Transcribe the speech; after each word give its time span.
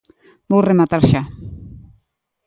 Vou 0.49 0.61
rematar 0.69 1.01
xa. 1.09 1.21